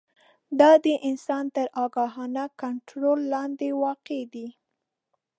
[0.59, 4.47] دا د انسان تر آګاهانه کنټرول لاندې واقع دي.